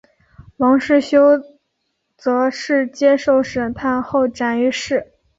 [0.57, 1.39] 王世修
[2.17, 5.11] 则是接受审判后斩于市。